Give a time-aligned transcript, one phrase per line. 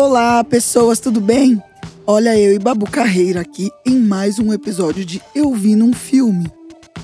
[0.00, 1.60] Olá, pessoas, tudo bem?
[2.06, 6.48] Olha eu e Babu Carreira aqui em mais um episódio de Eu Vi num Filme.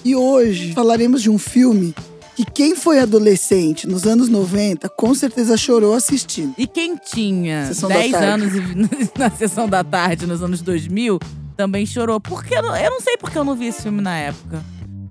[0.05, 1.93] E hoje falaremos de um filme
[2.37, 6.55] que quem foi adolescente nos anos 90 com certeza chorou assistindo.
[6.57, 8.27] E quem tinha Sessão da 10 tarde.
[8.27, 8.53] anos
[9.19, 11.19] na sessão da tarde nos anos 2000
[11.57, 12.21] também chorou.
[12.21, 14.63] Porque eu não, eu não sei porque eu não vi esse filme na época.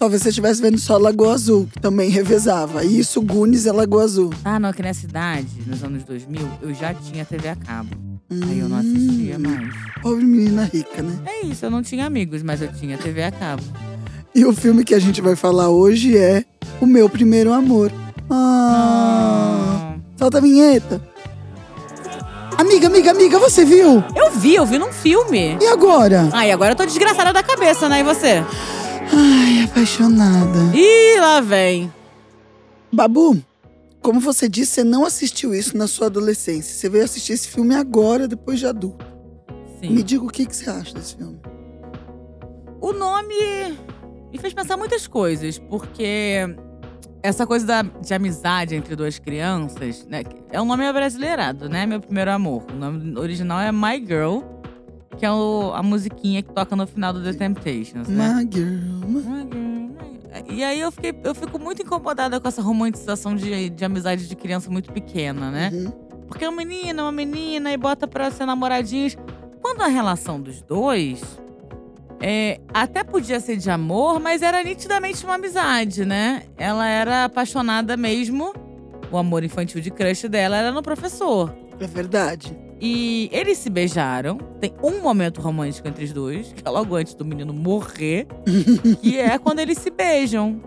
[0.03, 2.83] Talvez você estivesse vendo só Lagoa Azul, que também revezava.
[2.83, 4.31] E isso, Goonies é Lagoa Azul.
[4.43, 7.89] Ah, não, que nessa idade, nos anos 2000, eu já tinha TV a cabo.
[8.29, 9.73] Aí eu não assistia Hum, mais.
[10.01, 11.17] Pobre menina rica, né?
[11.25, 13.63] É isso, eu não tinha amigos, mas eu tinha TV a cabo.
[14.35, 16.43] E o filme que a gente vai falar hoje é
[16.81, 17.89] O Meu Primeiro Amor.
[18.29, 19.95] Ah, Ah.
[20.19, 21.01] solta a vinheta.
[22.57, 24.03] Amiga, amiga, amiga, você viu?
[24.13, 25.57] Eu vi, eu vi num filme.
[25.61, 26.27] E agora?
[26.33, 28.01] Ah, e agora eu tô desgraçada da cabeça, né?
[28.01, 28.43] E você?
[29.11, 30.59] Ai, apaixonada.
[30.75, 31.91] Ih, lá vem.
[32.91, 33.41] Babu,
[34.01, 36.73] como você disse, você não assistiu isso na sua adolescência.
[36.75, 39.05] Você veio assistir esse filme agora, depois de adulto.
[39.81, 39.89] Sim.
[39.91, 41.39] Me diga o que, que você acha desse filme.
[42.79, 43.33] O nome
[44.31, 46.37] me fez pensar muitas coisas, porque
[47.21, 50.23] essa coisa da- de amizade entre duas crianças, né?
[50.51, 51.85] É um nome brasileirado, né?
[51.85, 52.65] Meu primeiro amor.
[52.71, 54.41] O nome original é My Girl,
[55.17, 58.33] que é o- a musiquinha que toca no final do The Temptations, né?
[58.35, 59.07] My girl.
[59.07, 59.83] my- Girl.
[60.49, 64.35] E aí eu, fiquei, eu fico muito incomodada com essa romantização de, de amizade de
[64.35, 65.69] criança muito pequena, né?
[65.71, 65.91] Uhum.
[66.27, 69.15] Porque é uma menina, uma menina, e bota pra ser namoradinhos.
[69.61, 71.21] Quando a relação dos dois.
[72.19, 76.43] é, até podia ser de amor, mas era nitidamente uma amizade, né?
[76.57, 78.53] Ela era apaixonada mesmo.
[79.11, 81.53] O amor infantil de crush dela era no professor.
[81.79, 82.57] É verdade.
[82.81, 84.37] E eles se beijaram.
[84.59, 88.27] Tem um momento romântico entre os dois, que é logo antes do menino morrer,
[89.01, 90.61] que é quando eles se beijam.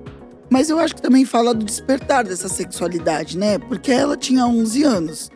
[0.50, 3.58] Mas eu acho que também fala do despertar dessa sexualidade, né?
[3.58, 5.30] Porque ela tinha 11 anos.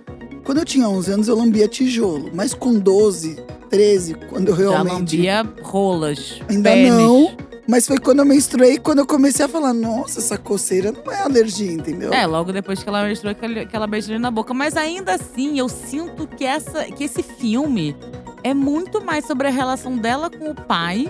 [0.45, 2.31] Quando eu tinha 11 anos, eu lambia tijolo.
[2.33, 3.37] Mas com 12,
[3.69, 5.17] 13, quando eu Já realmente.
[5.17, 6.41] lambia rolas.
[6.49, 6.93] Ainda pênis.
[6.93, 7.37] não.
[7.71, 11.21] Mas foi quando eu menstruei, quando eu comecei a falar: nossa, essa coceira não é
[11.21, 12.13] alergia, entendeu?
[12.13, 14.53] É, logo depois que ela menstruou, que ela- beijou na boca.
[14.53, 17.97] Mas ainda assim, eu sinto que, essa, que esse filme
[18.43, 21.09] é muito mais sobre a relação dela com o pai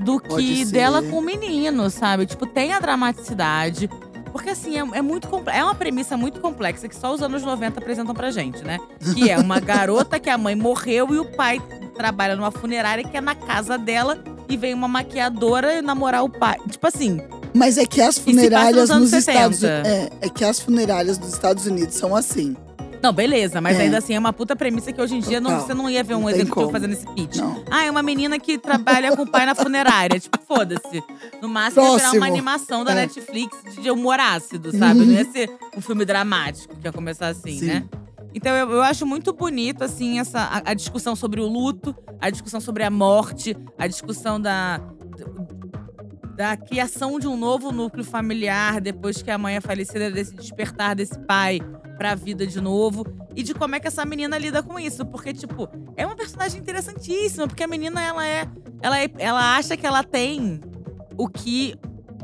[0.00, 2.26] do que dela com o menino, sabe?
[2.26, 3.88] Tipo, tem a dramaticidade.
[4.32, 7.78] Porque assim, é, é muito é uma premissa muito complexa que só os anos 90
[7.78, 8.80] apresentam pra gente, né?
[9.14, 11.62] Que é uma garota que a mãe morreu e o pai
[11.94, 14.18] trabalha numa funerária que é na casa dela
[14.48, 16.58] e vem uma maquiadora namorar o pai.
[16.70, 17.20] Tipo assim,
[17.54, 19.88] Mas é que as nos funerárias anos nos Estados 70.
[19.88, 20.12] Unidos.
[20.22, 22.56] É, é que as funerárias dos Estados Unidos são assim.
[23.02, 23.82] Não, beleza, mas É.
[23.82, 26.14] ainda assim é uma puta premissa que hoje em dia não, você não ia ver
[26.14, 27.36] um Não executivo fazendo esse pitch.
[27.36, 27.62] Não.
[27.70, 30.18] Ah, é uma menina que trabalha com o pai na funerária.
[30.18, 31.02] tipo, foda-se.
[31.42, 32.20] No máximo ia virar Próximo.
[32.22, 32.94] uma animação da É.
[32.94, 35.00] Netflix de humor ácido, sabe?
[35.00, 35.06] Uhum.
[35.06, 37.66] Não ia ser um filme dramático que ia começar assim, Sim.
[37.66, 37.84] né?
[38.34, 42.28] Então eu, eu acho muito bonito, assim, essa, a, a discussão sobre o luto, a
[42.28, 44.80] discussão sobre a morte, a discussão da.
[46.34, 50.96] Da criação de um novo núcleo familiar depois que a mãe é falecida, desse despertar
[50.96, 51.60] desse pai
[51.96, 53.06] pra vida de novo.
[53.36, 55.06] E de como é que essa menina lida com isso.
[55.06, 57.46] Porque, tipo, é uma personagem interessantíssima.
[57.46, 58.48] Porque a menina, ela é.
[58.82, 60.60] Ela, é, ela acha que ela tem
[61.16, 61.76] o que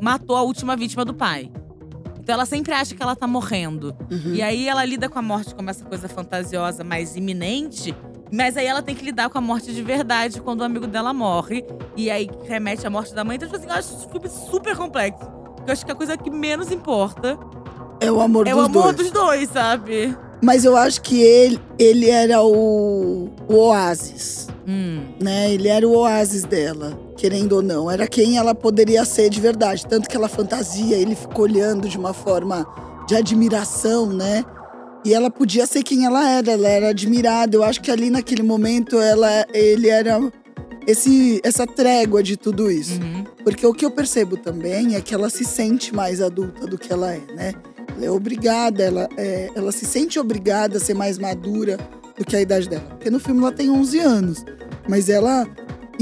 [0.02, 1.50] matou a última vítima do pai.
[2.22, 3.94] Então ela sempre acha que ela tá morrendo.
[4.10, 4.34] Uhum.
[4.34, 7.94] E aí ela lida com a morte como essa coisa fantasiosa mais iminente.
[8.32, 11.12] Mas aí ela tem que lidar com a morte de verdade quando o amigo dela
[11.12, 11.64] morre.
[11.96, 13.36] E aí remete à morte da mãe.
[13.36, 15.24] Então, tipo assim, eu acho esse filme super complexo.
[15.66, 17.38] Eu acho que a coisa que menos importa
[18.00, 18.96] É o amor é dos o amor dois.
[18.96, 20.16] dos dois, sabe?
[20.42, 25.02] Mas eu acho que ele, ele era o, o oásis, Hum.
[25.20, 25.52] né?
[25.52, 27.90] Ele era o oásis dela, querendo ou não.
[27.90, 29.86] Era quem ela poderia ser de verdade.
[29.86, 32.66] Tanto que ela fantasia, ele ficou olhando de uma forma
[33.06, 34.42] de admiração, né?
[35.04, 37.54] E ela podia ser quem ela era, ela era admirada.
[37.54, 40.18] Eu acho que ali naquele momento ela, ele era
[40.86, 42.98] esse, essa trégua de tudo isso.
[43.02, 43.24] Uhum.
[43.44, 46.90] Porque o que eu percebo também é que ela se sente mais adulta do que
[46.90, 47.52] ela é, né?
[47.96, 51.78] Ela é obrigada, ela, é, ela se sente obrigada a ser mais madura
[52.16, 52.84] do que a idade dela.
[52.90, 54.44] Porque no filme ela tem 11 anos,
[54.88, 55.46] mas ela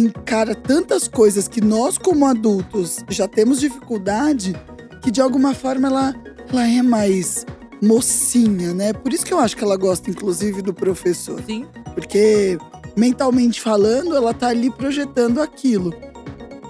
[0.01, 4.55] encara tantas coisas que nós, como adultos, já temos dificuldade,
[5.03, 6.15] que de alguma forma ela,
[6.51, 7.45] ela é mais
[7.83, 8.93] mocinha, né?
[8.93, 11.43] Por isso que eu acho que ela gosta, inclusive, do professor.
[11.45, 11.67] Sim.
[11.95, 12.59] Porque,
[12.97, 15.93] mentalmente falando, ela tá ali projetando aquilo.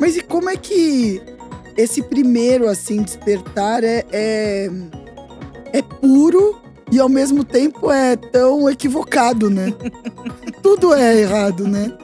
[0.00, 1.20] Mas e como é que
[1.76, 4.70] esse primeiro, assim, despertar é, é,
[5.72, 6.56] é puro
[6.90, 9.72] e ao mesmo tempo é tão equivocado, né?
[10.62, 11.96] Tudo é errado, né?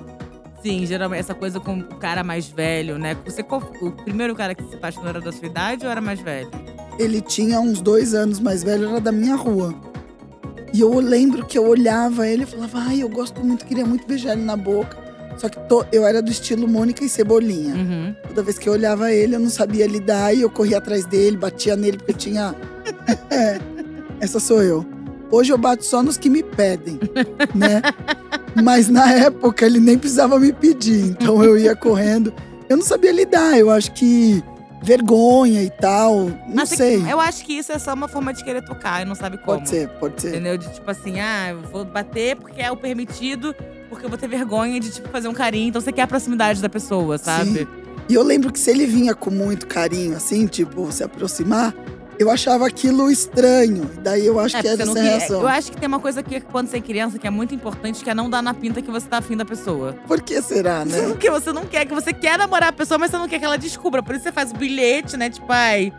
[0.64, 3.14] Sim, geralmente essa coisa com o cara mais velho, né?
[3.26, 3.42] Você,
[3.82, 6.48] o primeiro cara que se apaixonou era da sua idade ou era mais velho?
[6.98, 9.74] Ele tinha uns dois anos mais velho, era da minha rua.
[10.72, 14.06] E eu lembro que eu olhava ele e falava, ai, eu gosto muito, queria muito
[14.06, 14.96] beijar ele na boca.
[15.36, 17.74] Só que to- eu era do estilo Mônica e Cebolinha.
[17.74, 18.14] Uhum.
[18.28, 21.36] Toda vez que eu olhava ele, eu não sabia lidar e eu corria atrás dele,
[21.36, 22.54] batia nele porque eu tinha.
[23.30, 23.58] É,
[24.20, 24.84] essa sou eu.
[25.30, 26.98] Hoje eu bato só nos que me pedem,
[27.54, 27.82] né?
[28.62, 32.32] Mas na época ele nem precisava me pedir, então eu ia correndo.
[32.68, 34.42] Eu não sabia lidar, eu acho que
[34.82, 37.12] vergonha e tal, não Mas é que- sei.
[37.12, 39.58] Eu acho que isso é só uma forma de querer tocar e não sabe como.
[39.58, 40.28] Pode ser, pode ser.
[40.28, 40.58] Entendeu?
[40.58, 43.54] De tipo assim, ah, eu vou bater porque é o permitido,
[43.88, 45.68] porque eu vou ter vergonha de, tipo, fazer um carinho.
[45.68, 47.60] Então você quer a proximidade da pessoa, sabe?
[47.60, 47.66] Sim.
[48.08, 51.74] E eu lembro que se ele vinha com muito carinho, assim, tipo, se aproximar,
[52.18, 53.90] eu achava aquilo estranho.
[54.02, 55.40] Daí eu acho É, que porque era você essa não quer- reação.
[55.40, 58.02] Eu acho que tem uma coisa que quando você é criança que é muito importante,
[58.04, 59.94] que é não dar na pinta que você tá afim da pessoa.
[60.06, 61.02] Por que será, né?
[61.08, 63.44] Porque você não quer, que você quer namorar a pessoa, mas você não quer que
[63.44, 64.02] ela descubra.
[64.02, 65.28] Por isso você faz o bilhete, né?
[65.30, 65.92] Tipo, ai,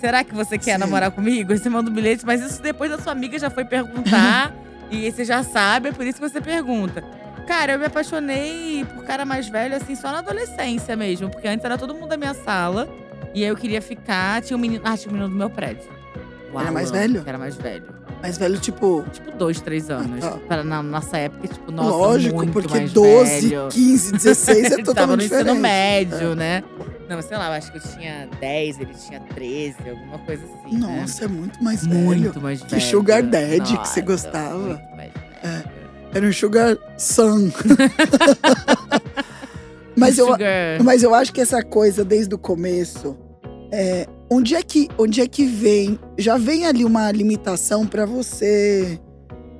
[0.00, 0.78] será que você quer Sim.
[0.80, 1.52] namorar comigo?
[1.52, 4.54] Aí Você manda o bilhete, mas isso depois da sua amiga já foi perguntar.
[4.90, 7.02] e você já sabe, é por isso que você pergunta.
[7.46, 11.28] Cara, eu me apaixonei por cara mais velho, assim, só na adolescência mesmo.
[11.28, 12.88] Porque antes era todo mundo da minha sala.
[13.34, 14.42] E aí eu queria ficar.
[14.42, 14.82] Tinha um menino.
[14.84, 15.84] Ah, tinha um menino do meu prédio.
[16.52, 17.22] O Era mais velho?
[17.22, 17.84] que Era mais velho.
[18.22, 20.20] Mas velho, tipo, Tipo, dois, três anos.
[20.20, 20.32] tá.
[20.48, 23.68] Para, na nossa época, tipo, nossa, lógico, muito porque mais 12, velho.
[23.70, 25.48] 15, 16 é Ele tava totalmente no diferente.
[25.48, 25.52] É.
[25.52, 26.64] ensino médio, né?
[27.08, 30.76] Não, sei lá, eu acho que eu tinha 10, ele tinha 13, alguma coisa assim.
[30.76, 31.00] né?
[31.00, 31.98] Nossa, é muito mais velho.
[32.00, 32.82] Muito mais velho.
[32.82, 34.58] sugar daddy que você Nossa, gostava.
[34.58, 35.64] muito mais velho.
[36.12, 37.50] Era um sugar son.
[39.96, 40.82] mas, eu, Sugar.
[40.84, 43.16] mas eu acho que essa coisa, desde o começo,
[43.72, 45.98] é, onde, é que, onde é que vem?
[46.18, 48.98] Já vem ali uma limitação pra você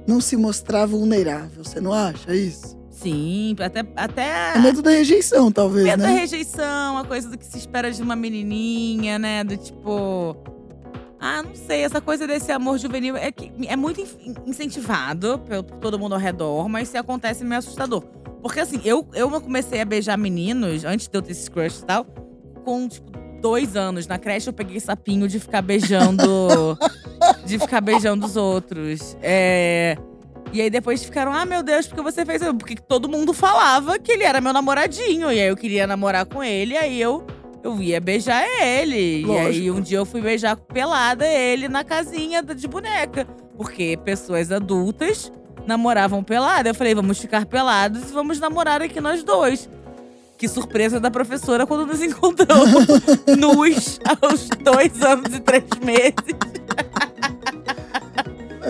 [0.07, 2.79] não se mostrar vulnerável, você não acha isso?
[2.91, 6.19] Sim, até, até É medo da rejeição, talvez, medo da né?
[6.21, 9.43] rejeição, a coisa do que se espera de uma menininha, né?
[9.43, 10.37] Do tipo.
[11.19, 15.63] Ah, não sei, essa coisa desse amor juvenil é, que é muito in- incentivado pelo-
[15.65, 18.03] por todo mundo ao redor, mas se acontece é meio assustador.
[18.43, 21.85] Porque assim, eu, eu comecei a beijar meninos, antes de eu ter esse crush e
[21.85, 22.05] tal,
[22.65, 23.11] com, tipo,
[23.41, 24.07] dois anos.
[24.07, 26.79] Na creche eu peguei sapinho de ficar beijando.
[27.45, 29.17] de ficar beijando os outros.
[29.23, 29.97] É.
[30.53, 32.43] E aí depois ficaram, ah, meu Deus, porque você fez.
[32.43, 35.33] isso?" Porque todo mundo falava que ele era meu namoradinho.
[35.33, 37.27] E aí eu queria namorar com ele, aí eu,
[37.63, 39.23] eu ia beijar ele.
[39.23, 39.77] E aí Lógico.
[39.77, 43.25] um dia eu fui beijar pelada ele na casinha de boneca.
[43.57, 45.31] Porque pessoas adultas
[45.67, 46.71] namoravam pelada.
[46.71, 49.69] Eu falei, vamos ficar pelados e vamos namorar aqui nós dois.
[50.37, 52.87] Que surpresa da professora quando nos encontramos
[53.39, 56.15] nus aos dois anos e três meses.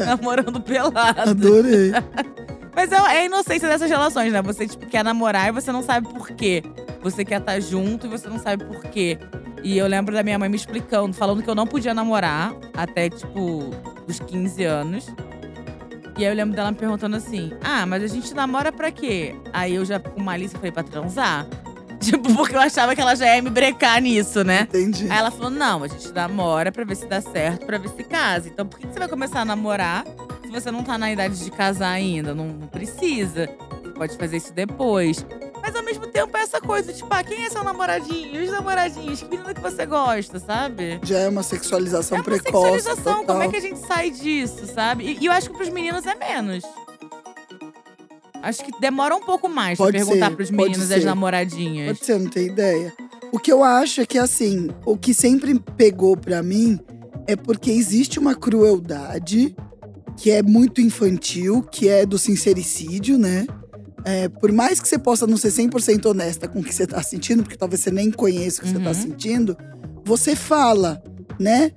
[0.07, 1.21] Namorando pelado.
[1.21, 1.93] Adorei.
[2.75, 4.41] Mas é, é a inocência dessas relações, né?
[4.43, 6.63] Você tipo, quer namorar e você não sabe por quê.
[7.03, 9.19] Você quer estar junto e você não sabe por quê.
[9.63, 13.11] E eu lembro da minha mãe me explicando, falando que eu não podia namorar até,
[13.11, 13.71] tipo,
[14.09, 15.07] os 15 anos.
[16.21, 19.35] E aí eu lembro dela me perguntando assim: Ah, mas a gente namora pra quê?
[19.55, 21.47] Aí eu já, com malícia, falei: pra transar?
[21.99, 24.63] Tipo, porque eu achava que ela já ia me brecar nisso, né?
[24.63, 25.11] Entendi.
[25.11, 28.05] Aí ela falou: não, a gente namora pra ver se dá certo, pra ver se
[28.05, 28.49] casa.
[28.49, 30.05] Então por que que você vai começar a namorar
[30.43, 32.35] se você não tá na idade de casar ainda?
[32.35, 33.49] Não, não precisa.
[33.83, 35.25] Você pode fazer isso depois.
[35.63, 38.43] Mas ao mesmo tempo é essa coisa, tipo, ah, quem é seu namoradinho?
[38.43, 39.23] Os namoradinhos?
[39.23, 41.01] Que menina que você gosta, sabe?
[41.03, 42.81] Já é uma sexualização é uma precoce.
[42.81, 43.27] sexualização, total.
[43.27, 45.05] como é que a gente sai disso, sabe?
[45.05, 46.65] E, e eu acho que pros meninos é menos.
[48.43, 51.99] Acho que demora um pouco mais Pode pra perguntar ser, pros meninos e as namoradinhas.
[51.99, 52.93] Pode ser, não tem ideia.
[53.33, 56.81] O que eu acho é que, assim, o que sempre pegou pra mim
[57.27, 59.55] é porque existe uma crueldade
[60.17, 63.47] que é muito infantil, que é do sincericídio, né?
[64.05, 67.03] É, por mais que você possa não ser 100% honesta com o que você tá
[67.03, 68.95] sentindo, porque talvez você nem conheça o que você tá Uhum.
[68.95, 69.57] sentindo,
[70.05, 71.03] você fala,
[71.39, 71.71] né?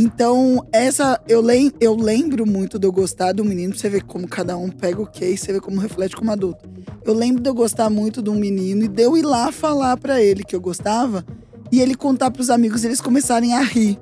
[0.00, 4.02] Então, essa eu, lem eu lembro muito de eu gostar do menino, pra você ver
[4.04, 6.68] como cada um pega o case, você vê como reflete como adulto.
[7.04, 9.96] Eu lembro de eu gostar muito de um menino e de eu ir lá falar
[9.96, 11.24] pra ele que eu gostava
[11.72, 13.98] e ele contar pros amigos e eles começarem a rir.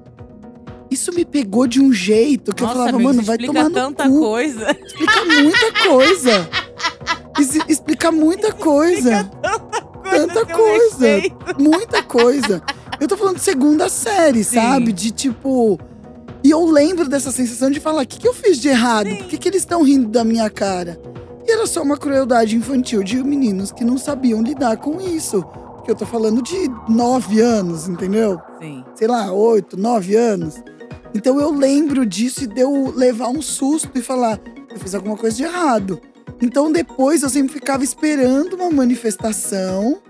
[0.91, 3.71] Isso me pegou de um jeito que Nossa, eu falava, amigo, mano, vai tomar no
[3.71, 4.19] tanta cu.
[4.21, 4.71] coisa.
[4.85, 6.49] Explica muita coisa.
[7.39, 9.25] Ex- explica muita coisa.
[10.09, 11.07] Tanta seu coisa.
[11.07, 11.37] respeito.
[11.63, 12.63] Muita coisa.
[13.01, 14.55] Eu tô falando de segunda série, Sim.
[14.57, 14.93] sabe?
[14.93, 15.79] De tipo.
[16.45, 19.09] E eu lembro dessa sensação de falar: o que, que eu fiz de errado?
[19.09, 21.01] Por que, que eles estão rindo da minha cara?
[21.47, 25.43] E era só uma crueldade infantil de meninos que não sabiam lidar com isso.
[25.77, 28.41] Porque eu tô falando de nove anos, entendeu?
[28.61, 28.85] Sim.
[28.97, 30.57] sei lá, oito, nove anos.
[31.15, 34.41] Então eu lembro disso e de eu levar um susto e falar,
[34.71, 36.01] eu fiz alguma coisa de errado.
[36.41, 40.01] Então depois eu sempre ficava esperando uma manifestação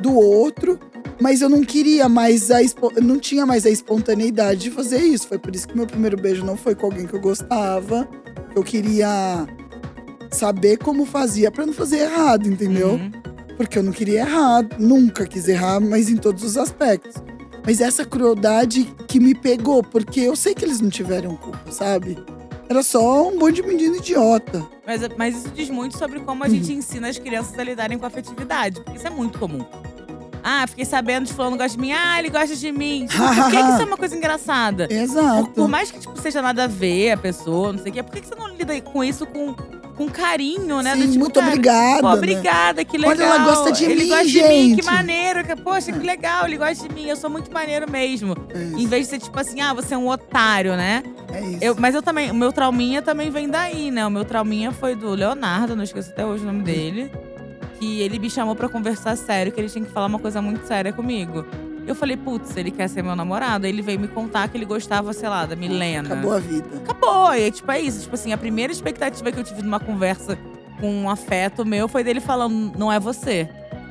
[0.00, 0.78] do outro,
[1.20, 2.58] mas eu não queria mais a
[3.02, 5.28] não tinha mais a espontaneidade de fazer isso.
[5.28, 8.08] Foi por isso que meu primeiro beijo não foi com alguém que eu gostava.
[8.54, 9.46] eu queria
[10.30, 12.92] saber como fazia pra não fazer errado, entendeu?
[12.92, 13.10] Uhum.
[13.56, 17.22] Porque eu não queria errar, nunca quis errar, mas em todos os aspectos.
[17.64, 22.16] Mas essa crueldade que me pegou, porque eu sei que eles não tiveram culpa, sabe?
[22.68, 24.66] Era só um monte de menino idiota.
[24.86, 28.04] Mas, mas isso diz muito sobre como a gente ensina as crianças a lidarem com
[28.04, 28.80] a afetividade.
[28.82, 29.64] Porque isso é muito comum.
[30.42, 31.92] Ah, fiquei sabendo de fulano gosta de mim.
[31.92, 33.06] Ah, ele gosta de mim.
[33.06, 34.86] Tipo, por que, que isso é uma coisa engraçada?
[34.92, 35.46] Exato.
[35.46, 38.02] Por, por mais que tipo, seja nada a ver a pessoa, não sei o quê,
[38.02, 39.54] por que, que você não lida com isso com,
[39.98, 40.94] com carinho, né?
[40.94, 42.00] Sim, tipo, muito cara, obrigada.
[42.00, 42.14] Pô, né?
[42.14, 43.10] obrigada, que legal.
[43.16, 44.84] Olha, ela gosta de ele mim, gosta de mim, que gente.
[44.84, 45.44] maneiro.
[45.44, 47.06] que- Poxa, que legal, ele gosta de mim.
[47.08, 48.34] Eu sou muito maneiro mesmo.
[48.54, 51.02] É Em vez de ser tipo assim, ah, você é um otário, né?
[51.34, 51.58] É isso.
[51.60, 54.06] Eu, mas eu também, o meu trauminha também vem daí, né?
[54.06, 57.10] O meu trauminha foi do Leonardo, não esqueço até hoje o nome dele.
[57.80, 60.66] Que ele me chamou pra conversar sério, que ele tinha que falar uma coisa muito
[60.66, 61.44] séria comigo.
[61.88, 63.64] Eu falei, putz, ele quer ser meu namorado.
[63.64, 66.12] Aí ele veio me contar que ele gostava, sei lá, da Milena.
[66.14, 66.68] Acabou a vida.
[66.76, 67.34] Acabou.
[67.34, 68.02] E tipo, é isso.
[68.02, 70.38] Tipo assim, a primeira expectativa que eu tive numa conversa
[70.78, 73.48] com um afeto meu foi dele falando, não é você.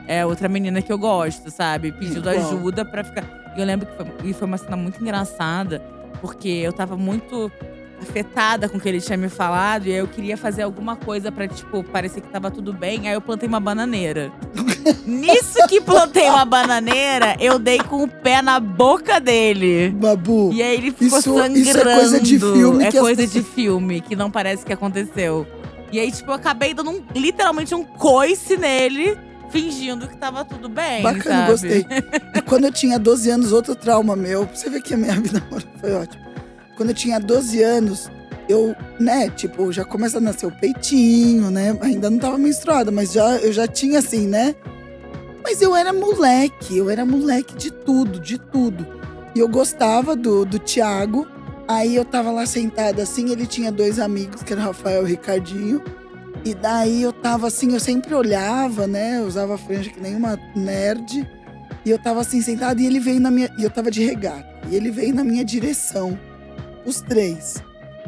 [0.08, 1.92] É outra menina que eu gosto, sabe?
[1.92, 3.26] Pedindo ajuda pra ficar.
[3.58, 5.80] E eu lembro que foi, e foi uma cena muito engraçada,
[6.22, 7.52] porque eu tava muito
[8.02, 11.32] afetada com o que ele tinha me falado, e aí eu queria fazer alguma coisa
[11.32, 13.08] pra, tipo, parecer que tava tudo bem.
[13.08, 14.32] Aí eu plantei uma bananeira.
[15.06, 19.90] Nisso que plantei uma bananeira, eu dei com o pé na boca dele.
[19.90, 21.58] Babu, E aí ele ficou Isso- sangrando.
[21.60, 24.72] isso é coisa de filme É as coisa pessoas- de filme, que não parece que
[24.74, 25.46] aconteceu.
[25.92, 29.18] E aí, tipo, eu acabei dando um- literalmente um coice nele,
[29.50, 31.02] fingindo que tava tudo bem.
[31.02, 31.52] bacana, sabe?
[31.52, 31.86] gostei.
[32.36, 34.46] E quando eu tinha 12 anos, outro trauma meu.
[34.54, 35.42] Você ver que a minha vida
[35.80, 36.27] foi ótima.
[36.78, 38.10] Quando eu tinha 12 anos,
[38.48, 41.78] eu, né, tipo, já começa a nascer o peitinho, né?
[41.82, 44.56] Ainda não tava menstruada, mas já, eu já tinha assim, né?
[45.44, 48.86] Mas eu era moleque, eu era moleque de tudo, de tudo.
[49.34, 51.28] E eu gostava do, do Thiago.
[51.68, 55.08] Aí eu tava lá sentada assim, ele tinha dois amigos, que era Rafael e o
[55.08, 55.82] Ricardinho.
[56.46, 59.18] E daí eu tava assim, eu sempre olhava, né?
[59.18, 61.28] Eu usava franja que nem uma nerd.
[61.86, 63.50] E eu tava assim sentada e ele veio na minha.
[63.58, 64.46] E eu tava de regata.
[64.70, 66.18] E ele veio na minha direção.
[66.88, 67.56] Os três.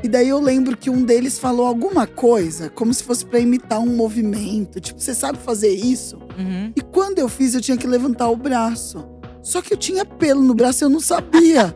[0.02, 3.80] E daí eu lembro que um deles falou alguma coisa, como se fosse pra imitar
[3.80, 4.80] um movimento.
[4.80, 6.18] Tipo, você sabe fazer isso?
[6.38, 6.72] Uhum.
[6.74, 9.06] E quando eu fiz, eu tinha que levantar o braço.
[9.44, 11.76] Só que eu tinha pelo no braço e eu não sabia.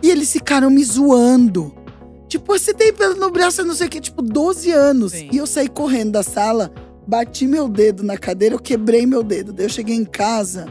[0.00, 1.74] e eles ficaram me zoando.
[2.28, 5.12] Tipo, você tem pelo no braço, eu não sei o que, tipo, 12 anos.
[5.12, 5.28] Sim.
[5.32, 6.72] E eu saí correndo da sala,
[7.06, 9.52] bati meu dedo na cadeira, eu quebrei meu dedo.
[9.52, 10.66] Daí eu cheguei em casa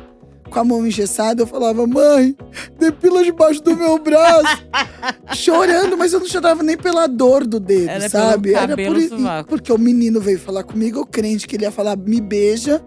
[0.53, 2.35] com a mão engessada, eu falava, mãe,
[2.77, 4.63] depila debaixo do meu braço.
[5.33, 8.53] Chorando, mas eu não chorava nem pela dor do dedo, Era sabe?
[8.53, 9.49] cabelo por, sovaco.
[9.49, 12.81] porque o menino veio falar comigo, eu crente que ele ia falar, me beija.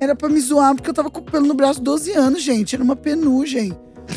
[0.00, 2.74] Era pra me zoar, porque eu tava com o pelo no braço 12 anos, gente.
[2.74, 3.76] Era uma penugem.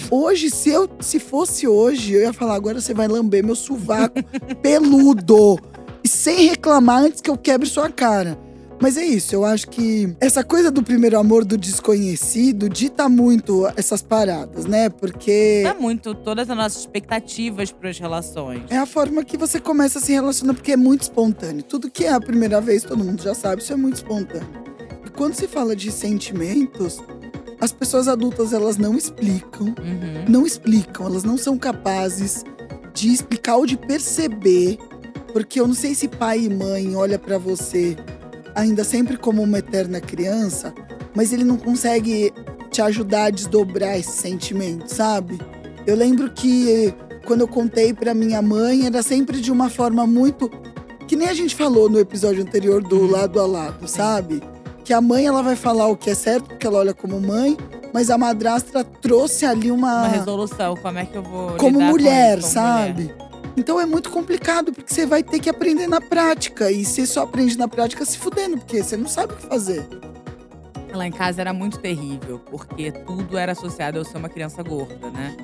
[0.10, 4.16] Hoje, se eu se fosse hoje, eu ia falar, agora você vai lamber meu sovaco
[4.64, 5.60] peludo.
[6.04, 8.40] E sem reclamar antes que eu quebre sua cara.
[8.82, 13.66] Mas é isso, eu acho que essa coisa do primeiro amor do desconhecido dita muito
[13.78, 14.90] essas paradas, né?
[14.90, 18.64] Porque É muito todas as nossas expectativas para as relações.
[18.70, 21.64] é a forma que você começa a se relacionar, porque é muito espontâneo.
[21.64, 24.48] Tudo que é a primeira vez, todo mundo já sabe, isso é muito espontâneo.
[25.06, 27.00] E quando se fala de sentimentos,
[27.62, 29.68] as pessoas adultas, elas não explicam.
[29.68, 30.26] Uhum.
[30.28, 32.44] Não explicam, elas não são capazes
[32.94, 34.78] de explicar ou de perceber.
[35.32, 37.96] Porque eu não sei se pai e mãe olha pra você
[38.56, 40.74] ainda sempre como uma eterna criança,
[41.16, 42.34] mas ele não consegue
[42.72, 45.40] te ajudar a desdobrar esse sentimento, sabe?
[45.86, 46.94] Eu lembro que
[47.26, 50.50] quando eu contei pra minha mãe, era sempre de uma forma muito
[51.08, 53.12] que nem a gente falou no episódio anterior do Uhum.
[53.12, 54.42] lado a lado, sabe?
[54.84, 57.58] Que a mãe ela vai falar o que é certo porque ela olha como mãe,
[57.94, 61.92] mas a madrasta trouxe ali Uma resolução, como é que eu vou como lidar com
[61.92, 63.04] mulher, isso, como sabe?
[63.04, 63.18] mulher.
[63.56, 66.72] Então é muito complicado, porque você vai ter que aprender na prática.
[66.72, 69.88] E você só aprende na prática se fudendo, porque você não sabe o que fazer.
[70.92, 74.62] Lá em casa era muito terrível, porque tudo era associado a eu ser uma criança
[74.62, 75.36] gorda, né?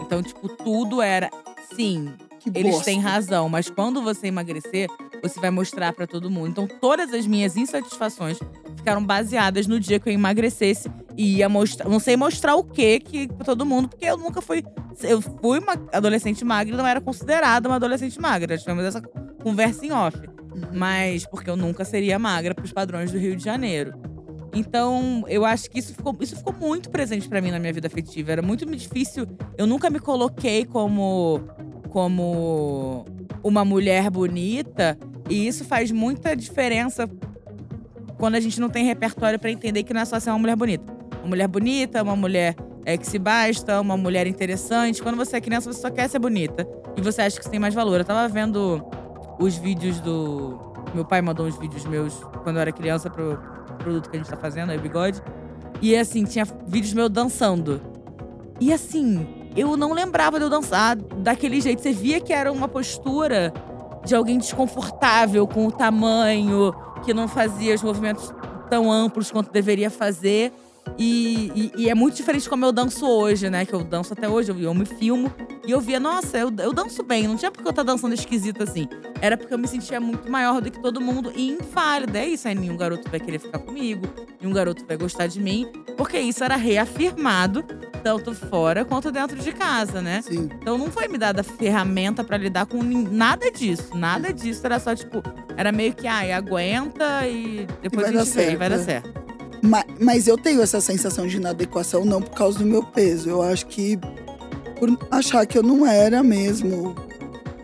[0.00, 1.30] Então, tipo, tudo era.
[1.74, 2.84] Sim, Que eles bosta.
[2.84, 4.90] têm razão, mas quando você emagrecer,
[5.22, 6.48] você vai mostrar pra todo mundo.
[6.50, 8.38] Então, todas as minhas insatisfações
[8.82, 11.88] ficaram baseadas no dia que eu emagrecesse e ia mostrar.
[11.88, 14.64] Não sei mostrar o quê que pra todo mundo, porque eu nunca fui.
[15.02, 18.58] Eu fui uma adolescente magra e não era considerada uma adolescente magra.
[18.58, 20.18] Tivemos essa conversa em off.
[20.74, 23.94] Mas porque eu nunca seria magra pros padrões do Rio de Janeiro.
[24.54, 27.86] Então, eu acho que isso ficou, isso ficou muito presente pra mim na minha vida
[27.86, 28.32] afetiva.
[28.32, 29.26] Era muito difícil.
[29.56, 31.40] Eu nunca me coloquei como,
[31.88, 33.06] como
[33.42, 34.98] uma mulher bonita.
[35.30, 37.08] E isso faz muita diferença
[38.22, 40.54] quando a gente não tem repertório pra entender que não é só ser uma mulher
[40.54, 40.96] bonita.
[41.22, 42.54] Uma mulher bonita, uma mulher
[42.86, 45.02] é, que se basta, uma mulher interessante.
[45.02, 46.64] Quando você é criança, você só quer ser bonita.
[46.96, 47.98] E você acha que isso tem mais valor.
[47.98, 48.80] Eu tava vendo
[49.40, 50.56] os vídeos do.
[50.94, 52.14] Meu pai mandou uns vídeos meus
[52.44, 53.40] quando eu era criança pro
[53.78, 55.20] produto que a gente tá fazendo, aí bigode.
[55.80, 57.82] E assim, tinha vídeos meus dançando.
[58.60, 59.26] E assim,
[59.56, 61.82] eu não lembrava de eu dançar daquele jeito.
[61.82, 63.52] Você via que era uma postura
[64.04, 66.72] de alguém desconfortável com o tamanho,
[67.04, 68.32] que não fazia os movimentos
[68.70, 70.52] tão amplos quanto deveria fazer.
[70.98, 73.64] E, e, e, é muito diferente como eu danço hoje, né?
[73.64, 75.32] Que eu danço até hoje, eu, eu me filmo.
[75.64, 77.28] E eu via, nossa, eu, eu danço bem.
[77.28, 78.88] Não tinha porque eu estar tá dançando esquisito assim.
[79.20, 82.18] Era porque eu me sentia muito maior do que todo mundo e inválida.
[82.18, 84.06] É isso, aí nenhum garoto vai querer ficar comigo,
[84.40, 85.70] nenhum garoto vai gostar de mim.
[85.96, 87.62] Porque isso era reafirmado,
[88.02, 90.22] tanto fora quanto dentro de casa, né?
[90.22, 90.48] Sim.
[90.60, 93.96] Então não foi me dada ferramenta para lidar com nada disso.
[93.96, 94.62] Nada disso.
[94.64, 95.22] Era só, tipo,
[95.56, 99.22] era meio que, ai, aguenta e depois e a gente vê, vai dar certo.
[99.62, 103.30] Mas, mas eu tenho essa sensação de inadequação não por causa do meu peso.
[103.30, 103.96] Eu acho que
[104.82, 106.96] por achar que eu não era mesmo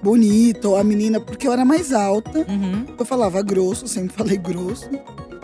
[0.00, 2.46] bonita ou a menina, porque eu era mais alta.
[2.48, 2.86] Uhum.
[2.96, 4.88] Eu falava grosso, sempre falei grosso.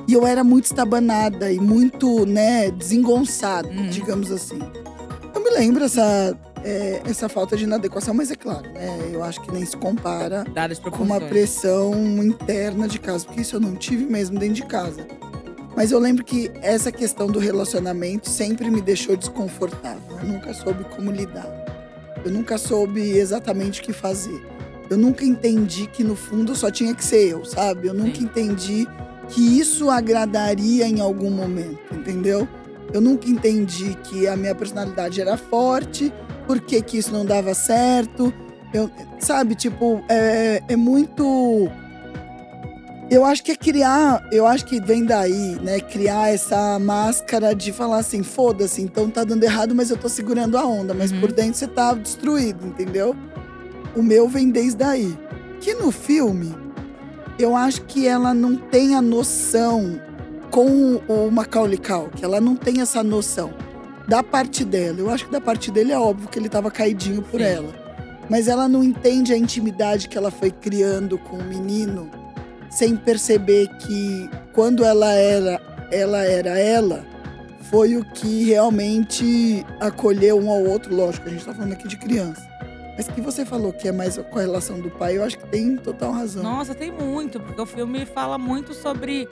[0.06, 3.88] E eu era muito estabanada e muito, né, desengonçada, uhum.
[3.88, 4.60] digamos assim.
[5.34, 9.40] Eu me lembro essa, é, essa falta de inadequação, mas é claro, né, eu acho
[9.40, 10.44] que nem se compara
[10.92, 15.04] com uma pressão interna de casa, porque isso eu não tive mesmo dentro de casa.
[15.76, 20.18] Mas eu lembro que essa questão do relacionamento sempre me deixou desconfortável.
[20.22, 21.48] Eu nunca soube como lidar.
[22.24, 24.40] Eu nunca soube exatamente o que fazer.
[24.88, 27.88] Eu nunca entendi que no fundo só tinha que ser eu, sabe?
[27.88, 28.86] Eu nunca entendi
[29.28, 32.46] que isso agradaria em algum momento, entendeu?
[32.92, 36.12] Eu nunca entendi que a minha personalidade era forte,
[36.46, 38.32] por que, que isso não dava certo.
[38.72, 41.70] Eu, sabe, tipo, é, é muito
[43.10, 45.78] eu acho que é criar, eu acho que vem daí, né?
[45.80, 50.56] Criar essa máscara de falar assim, foda-se, então tá dando errado, mas eu tô segurando
[50.56, 51.20] a onda, mas uhum.
[51.20, 53.14] por dentro você tá destruído, entendeu?
[53.94, 55.16] O meu vem desde aí.
[55.60, 56.54] Que no filme,
[57.38, 60.00] eu acho que ela não tem a noção
[60.50, 63.52] com o Macaulay que ela não tem essa noção
[64.08, 64.98] da parte dela.
[64.98, 67.46] Eu acho que da parte dele é óbvio que ele tava caidinho por Sim.
[67.46, 67.74] ela.
[68.30, 72.23] Mas ela não entende a intimidade que ela foi criando com o menino
[72.74, 75.60] sem perceber que quando ela era
[75.90, 77.04] ela era ela,
[77.70, 80.94] foi o que realmente acolheu um ao outro.
[80.94, 82.42] Lógico, a gente tá falando aqui de criança.
[82.96, 85.46] Mas que você falou que é mais com a relação do pai, eu acho que
[85.48, 86.42] tem total razão.
[86.42, 89.28] Nossa, tem muito, porque o filme fala muito sobre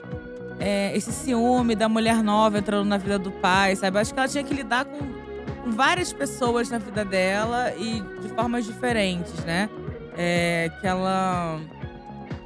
[0.59, 3.97] é, esse ciúme da mulher nova entrando na vida do pai, sabe?
[3.97, 4.99] Eu acho que ela tinha que lidar com,
[5.63, 9.69] com várias pessoas na vida dela e de formas diferentes, né?
[10.17, 11.59] É, que ela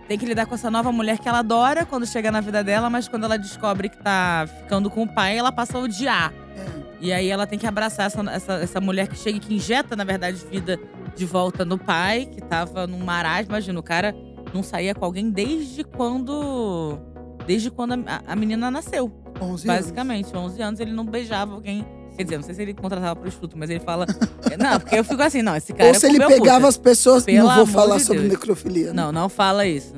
[0.08, 2.90] tem que lidar com essa nova mulher que ela adora quando chega na vida dela,
[2.90, 6.34] mas quando ela descobre que tá ficando com o pai, ela passa a odiar.
[6.56, 6.88] É.
[7.00, 9.96] E aí ela tem que abraçar essa, essa, essa mulher que chega e que injeta,
[9.96, 10.80] na verdade, vida
[11.16, 13.52] de volta no pai, que tava num marasmo.
[13.52, 14.16] Imagina, o cara
[14.54, 16.98] não saía com alguém desde quando.
[17.46, 19.12] Desde quando a, a menina nasceu.
[19.40, 20.54] 11 basicamente, anos.
[20.54, 21.86] 11 anos ele não beijava alguém
[22.18, 24.08] Quer dizer, não sei se ele contratava prostituto, mas ele fala.
[24.58, 25.90] não, porque eu fico assim, não, esse cara.
[25.90, 27.24] Ou se ele pegava as pessoas.
[27.24, 28.34] Pelo não vou falar de sobre Deus.
[28.34, 28.88] necrofilia.
[28.88, 28.94] Né?
[28.94, 29.94] Não, não fala isso.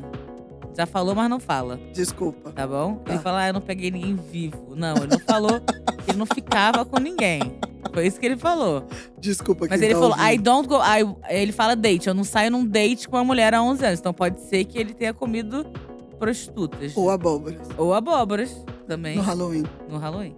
[0.78, 1.80] Já falou, mas não fala.
[1.94, 2.52] Desculpa.
[2.52, 2.96] Tá bom?
[2.96, 3.14] Tá.
[3.14, 4.76] Ele fala, ah, eu não peguei ninguém vivo.
[4.76, 5.62] Não, ele não falou
[6.04, 7.58] que ele não ficava com ninguém.
[7.94, 8.86] Foi isso que ele falou.
[9.18, 10.34] Desculpa, Mas ele tá falou, ouvindo.
[10.34, 10.76] I don't go.
[10.76, 12.08] I, ele fala date.
[12.08, 14.00] Eu não saio num date com uma mulher há 11 anos.
[14.00, 15.66] Então pode ser que ele tenha comido
[16.20, 16.96] prostitutas.
[16.96, 17.62] Ou abóboras.
[17.78, 18.54] Ou abóboras
[18.86, 19.16] também.
[19.16, 19.64] No Halloween.
[19.90, 20.36] No Halloween.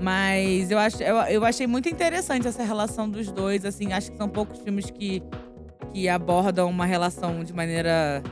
[0.00, 3.64] Mas eu, acho, eu, eu achei muito interessante essa relação dos dois.
[3.64, 5.22] Assim, acho que são poucos filmes que,
[5.92, 8.22] que abordam uma relação de maneira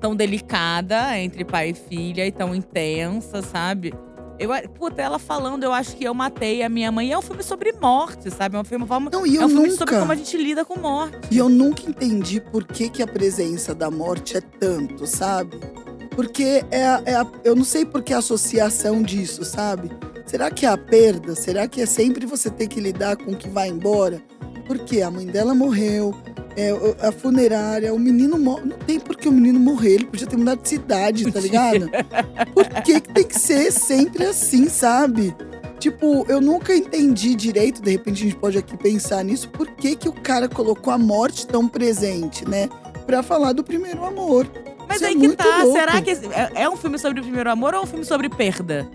[0.00, 3.94] tão delicada entre pai e filha e tão intensa, sabe?
[4.38, 7.12] Eu, puta, ela falando, eu acho que eu matei a minha mãe.
[7.12, 8.56] É um filme sobre morte, sabe?
[8.56, 10.64] É um filme, Não, e eu é um filme nunca, sobre como a gente lida
[10.64, 11.16] com morte.
[11.30, 15.60] E eu nunca entendi por que, que a presença da morte é tanto, sabe?
[16.16, 19.90] Porque é, é eu não sei por que a associação disso, sabe?
[20.32, 21.34] Será que é a perda?
[21.34, 24.22] Será que é sempre você ter que lidar com o que vai embora?
[24.66, 26.14] Porque a mãe dela morreu,
[26.56, 26.70] é,
[27.06, 28.62] a funerária, o menino morre.
[28.64, 31.90] Não tem por que o menino morrer, ele podia ter mudado de cidade, tá ligado?
[32.54, 35.36] Por que, que tem que ser sempre assim, sabe?
[35.78, 39.94] Tipo, eu nunca entendi direito, de repente a gente pode aqui pensar nisso, por que,
[39.94, 42.70] que o cara colocou a morte tão presente, né?
[43.04, 44.46] Pra falar do primeiro amor.
[44.88, 45.78] Mas Isso aí é que tá, louco.
[45.78, 48.88] será que é, é um filme sobre o primeiro amor ou um filme sobre perda?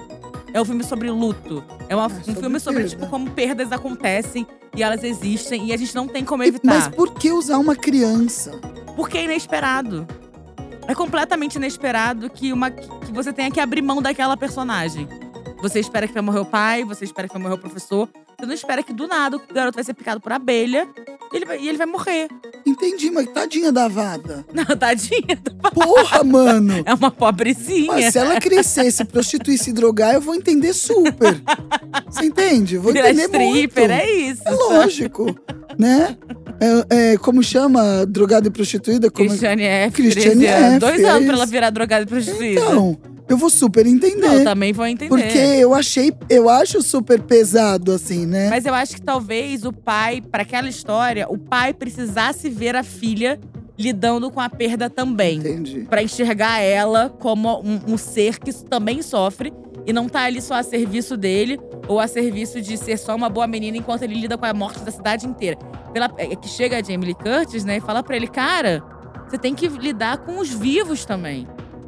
[0.54, 1.64] É um filme sobre luto.
[1.90, 5.94] É uma, um filme sobre, tipo, como perdas acontecem e elas existem e a gente
[5.94, 6.74] não tem como evitar.
[6.74, 8.52] Mas por que usar uma criança?
[8.96, 10.08] Porque é inesperado.
[10.88, 15.08] É completamente inesperado que, uma, que você tenha que abrir mão daquela personagem.
[15.62, 18.08] Você espera que vai morrer o pai, você espera que vai morrer o professor.
[18.40, 20.88] Você não espera que do nada o garoto vai ser picado por abelha
[21.34, 22.28] Ele vai, e ele vai morrer.
[22.64, 24.46] Entendi, mas tadinha da Vada.
[24.54, 25.42] Não, tadinha.
[25.74, 26.84] Porra, mano.
[26.86, 27.88] É uma pobrezinha.
[27.88, 31.42] Mas se ela crescer, se prostituir, se drogar, eu vou entender super.
[32.06, 32.78] Você entende?
[32.78, 33.56] Vou Virar entender muito.
[33.56, 34.42] stripper, é isso.
[34.46, 35.36] É lógico,
[35.78, 36.16] né?
[36.60, 39.10] É, é, como chama drogada e prostituída?
[39.10, 39.30] Como...
[39.30, 39.96] Cristiane F.
[39.96, 40.74] Cristiane 13 anos.
[40.74, 42.62] F, Dois é anos pra ela virar drogada e prostituída.
[42.62, 44.28] Então, eu vou super entender.
[44.28, 45.10] Não, também vou entender.
[45.10, 48.50] porque eu achei, eu acho super pesado, assim, né?
[48.50, 52.84] Mas eu acho que talvez o pai, pra aquela história, o pai precisasse ver a
[52.84, 53.40] filha
[53.78, 55.38] lidando com a perda também.
[55.40, 55.86] Entendi.
[55.90, 59.54] Pra enxergar ela como um, um ser que também sofre
[59.86, 63.30] e não tá ali só a serviço dele ou a serviço de ser só uma
[63.30, 65.58] boa menina enquanto ele lida com a morte da cidade inteira.
[65.94, 68.84] Pela, é que chega a Jamie Lee Curtis, né, e fala pra ele, cara,
[69.28, 71.48] você tem que lidar com os vivos também.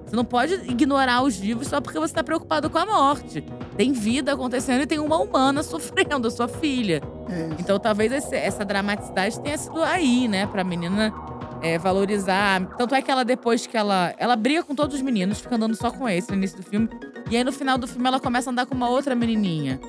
[0.10, 3.44] Você não pode ignorar os vivos só porque você tá preocupado com a morte.
[3.78, 7.02] Tem vida acontecendo e tem uma humana sofrendo, a sua filha.
[7.30, 7.50] É.
[7.60, 10.48] Então talvez esse- essa dramaticidade tenha sido aí, né?
[10.48, 11.14] Pra menina
[11.62, 12.66] é, valorizar.
[12.78, 14.14] Tanto é que ela, depois que ela.
[14.18, 16.90] Ela briga com todos os meninos, fica andando só com esse no início do filme.
[17.30, 19.80] E aí no final do filme ela começa a andar com uma outra menininha.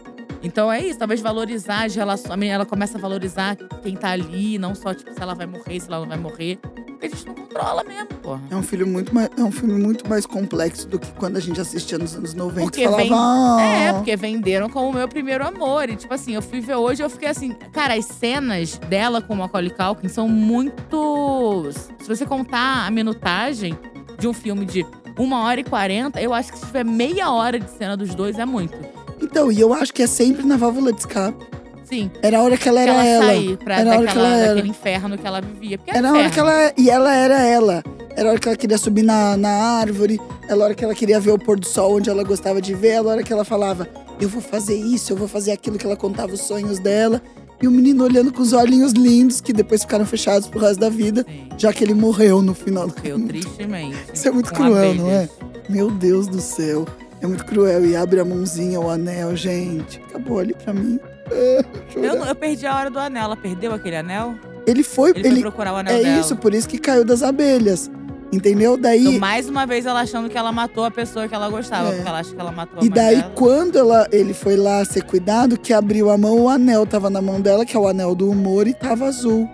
[0.42, 2.30] Então é isso, talvez valorizar as relações.
[2.30, 5.46] A menina ela começa a valorizar quem tá ali, não só, tipo, se ela vai
[5.46, 6.58] morrer, se ela não vai morrer.
[7.00, 8.42] Porque a gente não controla mesmo, porra.
[8.50, 11.40] É um, filme muito mais, é um filme muito mais complexo do que quando a
[11.40, 13.02] gente assistia nos anos 90 Porque e falava.
[13.02, 13.56] vem- "Ah".
[13.62, 15.88] É, porque venderam como o meu primeiro amor.
[15.88, 17.52] E, tipo assim, eu fui ver hoje e eu fiquei assim…
[17.72, 21.70] Cara, as cenas dela com o Macaulay Culkin são muito…
[22.00, 23.76] Se você contar a minutagem
[24.18, 24.84] de um filme de
[25.18, 28.38] uma hora e quarenta, eu acho que se tiver meia hora de cena dos dois,
[28.38, 28.76] é muito.
[29.22, 31.46] Então, e eu acho que é sempre na válvula de escape.
[31.90, 32.10] Sim.
[32.22, 33.26] Era a hora que ela Que era ela, ela.
[33.26, 34.48] sair pra, Era a hora que daquela, ela era.
[34.54, 35.76] daquele inferno que ela vivia.
[35.78, 36.72] Porque é Era a hora que ela.
[36.78, 37.82] E ela era ela.
[38.16, 40.20] Era a hora que ela queria subir na, na árvore.
[40.48, 42.74] Era a hora que ela queria ver o pôr do sol onde ela gostava de
[42.74, 42.88] ver.
[42.90, 43.88] Era a hora que ela falava:
[44.20, 47.20] Eu vou fazer isso, eu vou fazer aquilo que ela contava os sonhos dela.
[47.62, 50.88] E o menino olhando com os olhinhos lindos, que depois ficaram fechados pro resto da
[50.88, 51.46] vida, Sim.
[51.58, 53.98] já que ele morreu no final do Eu, tristemente.
[54.14, 55.16] Isso é muito cruel, não é?
[55.24, 55.30] abelhas.
[55.68, 56.86] Meu Deus do céu.
[57.20, 57.84] É muito cruel.
[57.84, 60.00] E abre a mãozinha, o anel, gente.
[60.08, 60.98] Acabou ali pra mim.
[61.32, 61.64] Ah,
[61.96, 63.24] Eu, não- eu perdi a hora do anel.
[63.24, 64.34] Ela perdeu aquele anel?
[64.66, 65.10] Ele foi.
[65.10, 66.20] Ele, Ele, foi procurar o anel é dela.
[66.20, 67.90] isso, por isso que caiu das abelhas.
[68.32, 68.76] Entendeu?
[68.76, 69.06] Daí.
[69.06, 71.92] Então, mais uma vez, ela achando que ela matou a pessoa que ela gostava, É.
[71.96, 73.32] porque ela acha que ela matou a E daí, dela.
[73.34, 77.20] quando ela, ele foi lá ser cuidado, que abriu a mão, o anel tava na
[77.20, 79.48] mão dela, que é o anel do humor, e tava azul.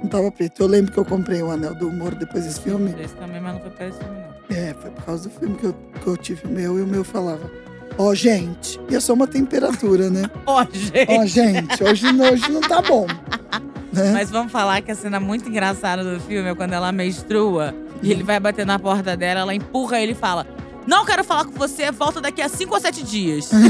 [0.00, 0.62] Não tava preto.
[0.62, 2.94] Eu lembro que eu comprei o anel do humor depois desse filme.
[3.02, 4.14] Esse também, mas não foi pra esse filme,
[4.48, 4.56] não.
[4.56, 6.86] É, foi por causa do filme que eu, que eu tive o meu, e o
[6.86, 7.50] meu falava.
[7.96, 10.22] Ó, gente, e é só uma temperatura, né?
[10.46, 11.06] Ó, gente.
[11.08, 13.06] Ó, gente, hoje, não- hoje não tá bom.
[13.92, 14.10] Né?
[14.12, 18.10] Mas vamos falar que a cena muito engraçada do filme é quando ela menstrua e
[18.10, 20.44] ele vai bater na porta dela, ela empurra ele e fala:
[20.84, 23.50] Não quero falar com você, volta daqui a 5 ou 7 dias.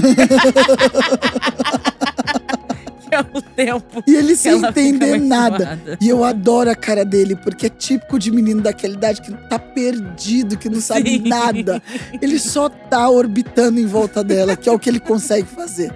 [3.15, 4.03] é o tempo.
[4.07, 5.79] E ele sem entender nada.
[6.01, 9.59] E eu adoro a cara dele, porque é típico de menino daquela idade que tá
[9.59, 11.29] perdido, que não sabe Sim.
[11.29, 11.83] nada.
[12.21, 15.93] Ele só tá orbitando em volta dela, que é o que ele consegue fazer.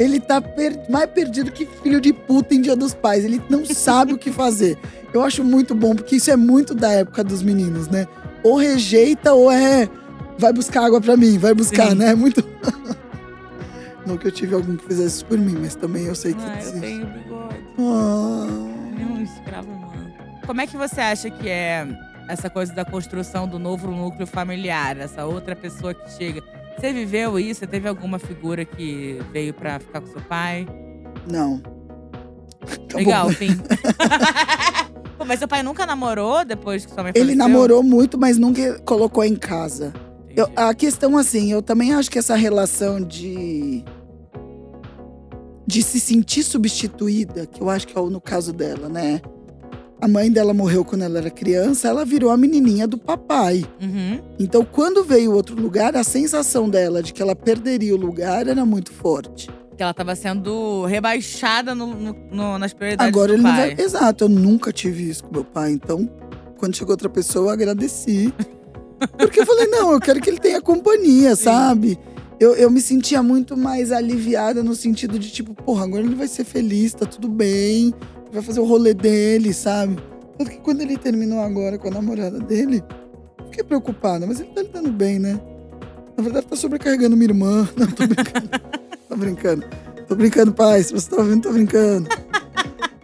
[0.00, 3.24] Ele tá per- mais perdido que filho de puta em Dia dos Pais.
[3.24, 4.78] Ele não sabe o que fazer.
[5.12, 8.06] Eu acho muito bom, porque isso é muito da época dos meninos, né?
[8.42, 9.88] Ou rejeita ou é.
[10.38, 11.96] Vai buscar água pra mim, vai buscar, Sim.
[11.96, 12.14] né?
[12.14, 12.42] Muito.
[14.06, 16.42] Não que eu tive alguém que fizesse isso por mim, mas também eu sei que
[16.42, 16.80] Ah, eu existe.
[16.80, 17.56] tenho bigode.
[17.78, 18.46] Ah.
[18.94, 20.12] Ele é um escravo humano.
[20.46, 21.86] Como é que você acha que é
[22.28, 24.96] essa coisa da construção do novo núcleo familiar?
[24.98, 26.42] Essa outra pessoa que chega.
[26.78, 27.60] Você viveu isso?
[27.60, 30.66] Você teve alguma figura que veio pra ficar com seu pai?
[31.30, 31.60] Não.
[32.88, 33.32] Tá Legal, bom.
[33.34, 33.50] fim.
[35.16, 37.38] Pô, mas seu pai nunca namorou depois que sua mãe Ele faleceu?
[37.48, 39.92] namorou muito, mas nunca colocou em casa.
[40.36, 40.52] Eu- Entendi.
[40.60, 43.84] a questão, assim, eu também acho que essa relação de.
[45.66, 49.20] de se sentir substituída, que eu acho que é no caso dela, né?
[50.00, 53.64] A mãe dela morreu quando ela era criança, ela virou a menininha do papai.
[53.80, 54.20] Uhum.
[54.38, 58.66] Então, quando veio outro lugar, a sensação dela de que ela perderia o lugar era
[58.66, 59.48] muito forte.
[59.76, 63.74] Que ela tava sendo rebaixada no, no- no- nas prioridades Agora do ele não pai.
[63.76, 63.84] vai.
[63.84, 65.70] Exato, eu nunca tive isso com meu pai.
[65.70, 66.10] Então,
[66.58, 68.34] quando chegou outra pessoa, eu agradeci.
[69.18, 71.98] Porque eu falei, não, eu quero que ele tenha companhia, sabe?
[72.38, 76.26] Eu, eu me sentia muito mais aliviada no sentido de, tipo, porra, agora ele vai
[76.26, 77.94] ser feliz, tá tudo bem,
[78.32, 79.96] vai fazer o rolê dele, sabe?
[80.36, 82.82] Tanto que quando ele terminou agora com a namorada dele,
[83.46, 85.40] fiquei preocupada, mas ele tá lidando bem, né?
[86.16, 87.68] Na verdade, tá sobrecarregando minha irmã.
[87.76, 88.48] Não, tô brincando.
[89.08, 89.64] tô brincando.
[90.08, 90.82] Tô brincando, pai.
[90.82, 92.08] Se você tá ouvindo, tô brincando.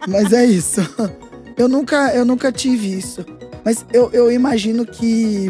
[0.07, 0.81] Mas é isso.
[1.57, 3.25] Eu nunca, eu nunca tive isso.
[3.65, 5.49] Mas eu, eu imagino que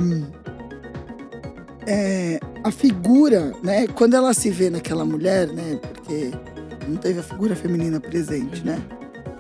[1.90, 3.88] é, a figura, né?
[3.88, 5.80] Quando ela se vê naquela mulher, né?
[5.82, 6.32] Porque
[6.88, 8.80] não teve a figura feminina presente, né?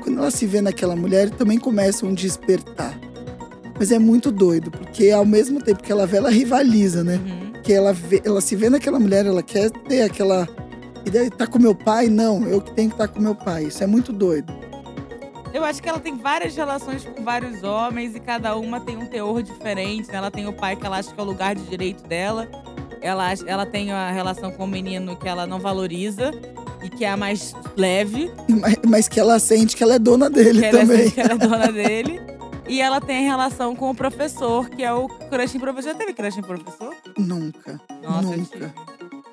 [0.01, 2.99] Quando ela se vê naquela mulher, também começa um despertar.
[3.77, 7.17] Mas é muito doido, porque ao mesmo tempo que ela vê, ela rivaliza, né?
[7.17, 7.61] Uhum.
[7.61, 10.47] Que ela, vê, ela se vê naquela mulher, ela quer ter aquela.
[11.05, 12.07] E daí tá com meu pai?
[12.07, 13.65] Não, eu que tenho que estar com meu pai.
[13.65, 14.51] Isso é muito doido.
[15.53, 19.05] Eu acho que ela tem várias relações com vários homens e cada uma tem um
[19.05, 20.07] teor diferente.
[20.09, 20.17] né?
[20.17, 22.47] Ela tem o pai que ela acha que é o lugar de direito dela.
[23.01, 26.31] Ela, ela tem a relação com o menino que ela não valoriza
[26.83, 28.31] e que é a mais leve.
[28.49, 31.07] Mas, mas que ela sente que ela é dona dele que ela, também.
[31.07, 32.21] é, que ela é dona dele.
[32.67, 35.93] E ela tem a relação com o professor, que é o crush em professor.
[35.93, 36.93] Já teve crush em professor?
[37.17, 37.81] Nunca.
[38.03, 38.73] Nossa, nunca.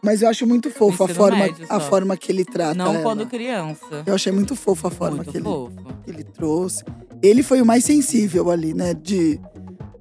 [0.07, 3.03] Mas eu acho muito fofo a forma, médio a forma que ele trata Não ela.
[3.03, 4.05] quando criança.
[4.07, 5.73] Eu achei muito fofo a forma Muito que ele, fofo.
[6.05, 6.85] que ele trouxe.
[7.21, 8.95] Ele foi o mais sensível ali, né?
[8.95, 9.41] De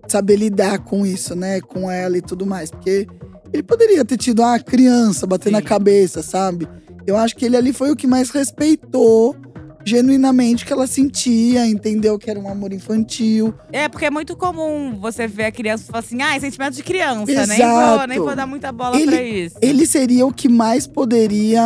[0.08, 1.60] saber lidar com isso, né?
[1.60, 2.70] Com ela e tudo mais.
[2.70, 3.08] Porque
[3.52, 5.66] ele poderia ter tido uma criança bater na Sim.
[5.66, 6.68] cabeça, sabe?
[7.08, 9.36] Eu acho que ele ali foi o que mais respeitou
[9.86, 13.54] genuinamente que ela sentia, entendeu que era um amor infantil.
[13.72, 16.74] É, porque é muito comum você ver a criança e falar assim, ah, é sentimento
[16.74, 17.26] de criança.
[17.26, 18.08] Nem vou, Exato.
[18.08, 19.56] nem vou dar muita bola Ele- pra isso.
[19.62, 21.62] Ele seria o que mais poderia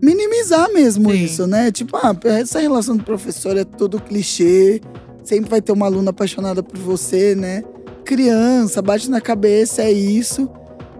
[0.00, 1.24] minimizar mesmo Sim.
[1.24, 1.70] isso, né?
[1.72, 4.80] Tipo, ah, essa relação do professor é todo clichê.
[5.24, 7.62] Sempre vai ter uma aluna apaixonada por você, né?
[8.04, 10.48] Criança, bate na cabeça, é isso.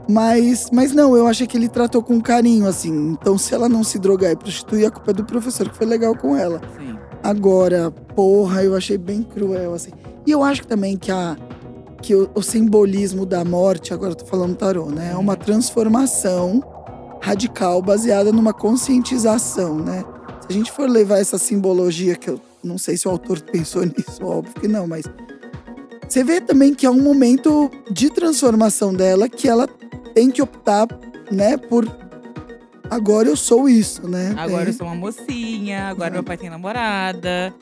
[0.09, 3.13] Mas, mas não, eu achei que ele tratou com carinho, assim.
[3.13, 5.87] Então, se ela não se drogar e prostituir, a culpa é do professor, que foi
[5.87, 6.61] legal com ela.
[6.79, 6.99] Sim.
[7.23, 9.91] Agora, porra, eu achei bem cruel, assim.
[10.27, 11.37] E eu acho também que, a,
[12.03, 15.11] que o, o simbolismo da morte, agora eu tô falando tarô, né?
[15.13, 16.63] É uma transformação
[17.21, 20.03] radical baseada numa conscientização, né?
[20.41, 23.85] Se a gente for levar essa simbologia, que eu não sei se o autor pensou
[23.85, 25.05] nisso, óbvio que não, mas.
[26.09, 29.69] Você vê também que é um momento de transformação dela que ela
[30.15, 30.87] tem que optar,
[31.31, 31.87] né, por.
[32.91, 34.35] Agora eu sou isso, né?
[34.37, 37.55] Agora Tem- eu sou uma mocinha, agora meu pai tem namorada.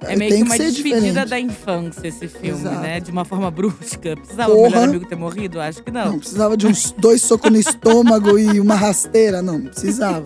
[0.00, 1.28] É Tem meio que que uma despedida diferente.
[1.28, 2.80] da infância esse filme, Exato.
[2.80, 2.98] né?
[3.00, 4.16] De uma forma brusca.
[4.16, 4.68] Precisava o Porra.
[4.70, 5.60] melhor amigo ter morrido?
[5.60, 6.18] Acho que Não, não.
[6.18, 10.24] precisava de uns dois socos no estômago e uma rasteira, não, não precisava.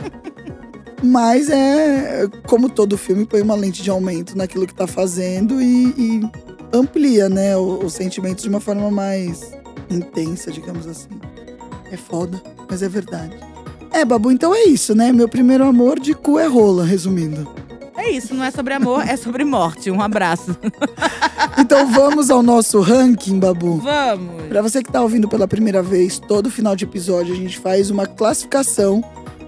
[1.02, 5.88] Mas é como todo filme, põe uma lente de aumento naquilo que tá fazendo e,
[5.98, 6.31] e
[6.72, 9.52] amplia, né, os sentimentos de uma forma mais
[9.90, 11.09] intensa, digamos assim.
[11.90, 13.37] É foda, mas é verdade.
[13.92, 15.12] É, Babu, então é isso, né?
[15.12, 17.49] Meu primeiro amor de cu é rola, resumindo.
[17.96, 19.90] É isso, não é sobre amor, é sobre morte.
[19.90, 20.57] Um abraço.
[21.59, 23.79] Então vamos ao nosso ranking, Babu.
[23.79, 24.44] Vamos!
[24.49, 27.90] Pra você que tá ouvindo pela primeira vez, todo final de episódio a gente faz
[27.90, 29.03] uma classificação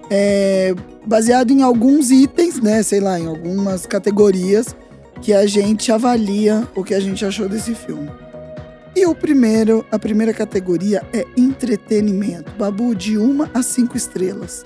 [0.09, 0.73] é,
[1.05, 2.81] baseado em alguns itens, né?
[2.81, 4.75] Sei lá, em algumas categorias
[5.21, 8.09] que a gente avalia o que a gente achou desse filme.
[8.95, 12.51] E o primeiro, a primeira categoria é entretenimento.
[12.57, 14.63] Babu, de uma a cinco estrelas.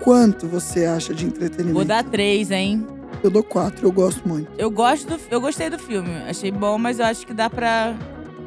[0.00, 1.74] Quanto você acha de entretenimento?
[1.74, 2.86] Vou dar três, hein?
[3.22, 4.50] Eu dou quatro, eu gosto muito.
[4.58, 6.10] Eu gosto do, eu gostei do filme.
[6.28, 7.94] Achei bom, mas eu acho que dá pra.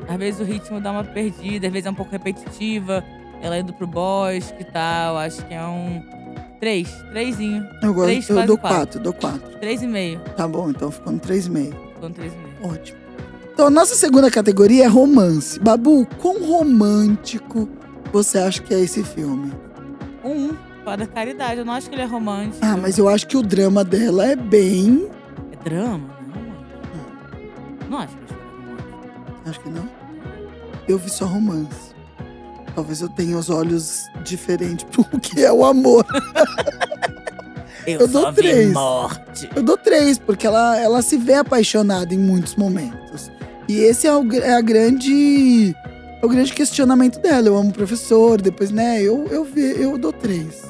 [0.07, 3.03] Às vezes o ritmo dá uma perdida, às vezes é um pouco repetitiva.
[3.41, 5.17] Ela indo pro bosque e tal.
[5.17, 6.03] Acho que é um.
[6.59, 6.89] Três.
[7.12, 7.63] Trêsinho.
[7.81, 8.77] Eu gosto, Três, eu dou quatro.
[8.77, 9.59] quatro, dou quatro.
[9.59, 10.19] Três e meio.
[10.36, 11.71] Tá bom, então ficou no três e meio.
[11.93, 12.73] Ficou no três e meio.
[12.73, 13.02] Ótimo.
[13.53, 15.59] Então, a nossa segunda categoria é romance.
[15.59, 17.69] Babu, quão romântico
[18.11, 19.53] você acha que é esse filme?
[20.23, 20.51] Um.
[20.83, 21.59] Para caridade.
[21.59, 22.57] Eu não acho que ele é romântico.
[22.61, 25.07] Ah, mas eu acho que o drama dela é bem.
[25.51, 26.09] É drama?
[26.33, 26.55] Não, mano.
[27.89, 29.49] Não acho que é romântico.
[29.49, 29.89] Acho que não.
[30.87, 31.93] Eu vi só romance.
[32.75, 36.05] Talvez eu tenha os olhos diferentes pro que é o amor.
[37.85, 38.71] Eu, Eu dou três.
[38.71, 39.49] morte.
[39.53, 43.29] Eu dou três, porque ela, ela se vê apaixonada em muitos momentos.
[43.67, 45.76] E esse é, o, é a grande.
[46.21, 47.47] É o grande questionamento dela.
[47.47, 49.02] Eu amo o professor, depois, né?
[49.02, 50.63] Eu, eu, vi, eu dou três.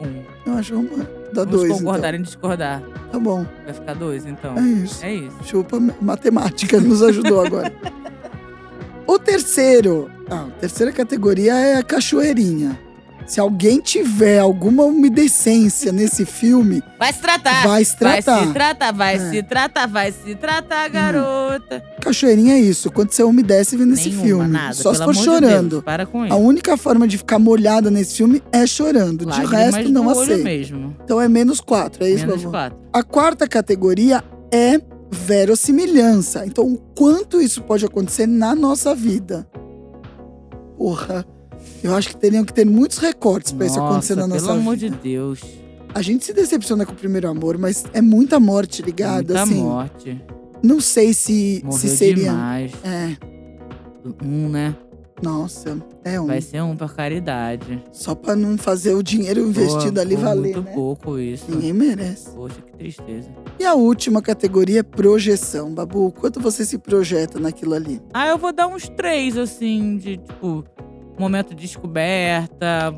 [0.00, 0.22] Um.
[0.50, 1.16] Eu acho romântico.
[1.32, 1.72] Dá Vamos dois.
[1.72, 2.82] concordar em discordar.
[2.82, 3.06] Então.
[3.10, 3.46] Tá bom.
[3.64, 4.56] Vai ficar dois, então.
[4.56, 5.04] É isso.
[5.04, 5.36] É isso.
[5.44, 7.72] Chupa matemática, nos ajudou agora.
[9.06, 12.85] o terceiro, ah, a terceira categoria é a cachoeirinha.
[13.26, 17.66] Se alguém tiver alguma umidescência nesse filme, Vai se tratar.
[17.66, 18.36] vai se tratar.
[18.36, 19.30] Vai se tratar, vai É.
[19.30, 21.82] se tratar, vai se tratar, garota.
[22.00, 24.46] Cachoeirinha é isso, quando você umedece vendo esse filme.
[24.46, 24.74] nada.
[24.74, 25.68] Só se for amor de chorando.
[25.70, 26.36] Deus, para com a isso.
[26.36, 29.24] única forma de ficar molhada nesse filme é chorando.
[29.26, 30.44] de Lágrimas resto, não aceito.
[30.44, 30.96] mesmo.
[31.04, 32.78] Então é menos quatro, é isso, Menos quatro.
[32.92, 36.46] A quarta categoria é verossimilhança.
[36.46, 39.46] Então, o quanto isso pode acontecer na nossa vida.
[40.76, 41.24] Porra,
[41.86, 44.58] eu acho que teriam que ter muitos recortes pra isso acontecer na Nossa, nossa pelo
[44.60, 44.96] amor vida.
[44.96, 45.40] de Deus.
[45.94, 49.54] A gente se decepciona com o primeiro amor, mas é muita morte ligada, Muita assim.
[49.62, 50.22] morte.
[50.62, 52.30] Não sei se, Morreu se seria.
[52.30, 52.72] demais.
[52.84, 53.16] É,
[54.24, 54.76] Um, né?
[55.22, 56.26] Nossa, é um.
[56.26, 57.82] Vai ser um por caridade.
[57.90, 60.72] Só pra não fazer o dinheiro investido Pô, ali valer, Muito né?
[60.74, 61.46] pouco isso.
[61.48, 62.30] Ninguém merece.
[62.30, 63.30] Poxa, que tristeza.
[63.58, 65.72] E a última categoria é projeção.
[65.72, 67.98] Babu, quanto você se projeta naquilo ali?
[68.12, 70.62] Ah, eu vou dar uns três, assim, de tipo,
[71.18, 72.92] momento de descoberta,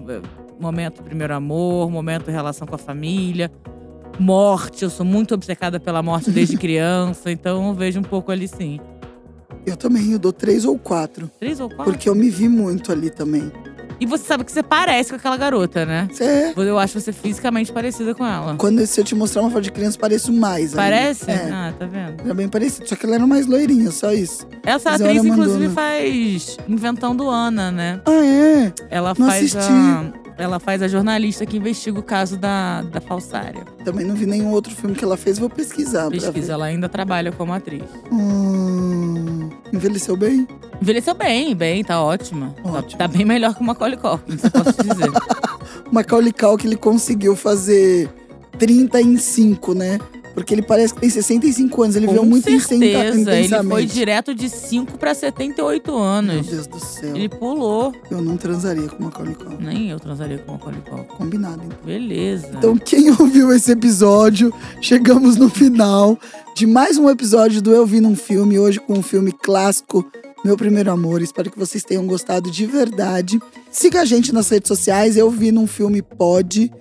[0.58, 3.50] momento primeiro amor, momento relação com a família,
[4.18, 4.82] morte.
[4.82, 8.80] Eu sou muito obcecada pela morte desde criança, então eu vejo um pouco ali sim.
[9.66, 11.30] Eu também, eu dou três ou quatro.
[11.38, 11.92] Três ou quatro?
[11.92, 13.52] Porque eu me vi muito ali também.
[14.00, 16.08] E você sabe que você parece com aquela garota, né?
[16.10, 16.54] Você é.
[16.56, 18.54] Eu acho você fisicamente parecida com ela.
[18.56, 20.74] Quando se eu te mostrar uma foto de criança, pareço mais.
[20.74, 21.30] Parece?
[21.30, 21.50] É.
[21.52, 22.22] Ah, tá vendo?
[22.24, 22.88] Era bem parecido.
[22.88, 24.46] Só que ela era mais loirinha, só isso.
[24.64, 28.00] Essa Mas atriz, inclusive, faz Inventando Ana, né?
[28.06, 28.72] Ah, é?
[28.90, 29.72] Ela Não faz assisti.
[29.72, 30.28] a.
[30.38, 33.64] Ela faz a jornalista que investiga o caso da, da falsária.
[33.84, 36.08] Também não vi nenhum outro filme que ela fez, vou pesquisar.
[36.10, 37.82] Pesquisa, ela ainda trabalha como atriz.
[38.12, 38.47] Hum,
[39.72, 40.46] envelheceu bem?
[40.80, 42.54] Envelheceu bem, bem, tá ótima.
[42.62, 42.98] Tá- Ótimo.
[42.98, 45.10] Tá, bem melhor que uma Macaulay Culkin, isso eu posso te dizer.
[45.10, 48.08] O Macaulay Culkin, ele conseguiu fazer
[48.58, 49.98] 30 em 5, né?
[50.38, 51.96] Porque ele parece que tem 65 anos.
[51.96, 53.68] Ele veio Com muito incenta- certeza, ele intensamente.
[53.70, 56.46] foi direto de 5 pra 78 Meu anos.
[56.46, 57.16] Deus do céu.
[57.16, 57.92] Ele pulou.
[58.10, 59.64] Eu não transaria com Macaulay Culkin.
[59.64, 60.78] Nem eu transaria com uma Culkin.
[61.16, 61.78] Combinado, então.
[61.84, 62.48] Beleza.
[62.56, 66.18] Então, quem ouviu esse episódio, chegamos no final
[66.54, 70.04] de mais um episódio do Eu Vi Num Filme, hoje com um filme clássico,
[70.44, 71.20] Meu Primeiro Amor.
[71.22, 73.40] Espero que vocês tenham gostado de verdade.
[73.70, 76.72] Siga a gente nas redes sociais, Eu Vi Num Filme Pode,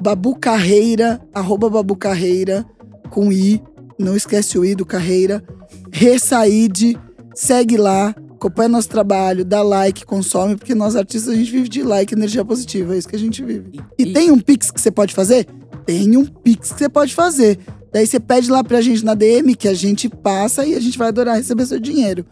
[0.00, 2.64] Babu Carreira, arroba Babu Carreira,
[3.08, 3.62] com I,
[3.98, 5.42] não esquece o I do Carreira,
[5.90, 6.98] Ressaíde,
[7.34, 11.82] segue lá, acompanha nosso trabalho, dá like, consome, porque nós artistas a gente vive de
[11.82, 13.80] like, energia positiva, é isso que a gente vive.
[13.98, 15.46] E tem um Pix que você pode fazer?
[15.84, 17.58] Tem um Pix que você pode fazer.
[17.92, 20.98] Daí você pede lá pra gente na DM, que a gente passa e a gente
[20.98, 22.26] vai adorar receber seu dinheiro.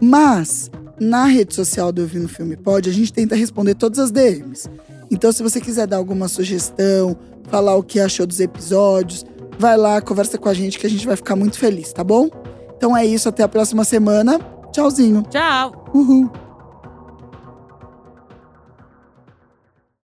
[0.00, 3.98] Mas, na rede social do Eu Vi no Filme Pode, a gente tenta responder todas
[3.98, 4.68] as DMs.
[5.10, 7.16] Então, se você quiser dar alguma sugestão,
[7.48, 9.24] falar o que achou dos episódios,
[9.58, 12.28] vai lá, conversa com a gente que a gente vai ficar muito feliz, tá bom?
[12.76, 14.38] Então é isso, até a próxima semana.
[14.72, 15.22] Tchauzinho.
[15.30, 15.84] Tchau.
[15.94, 16.45] Uhul.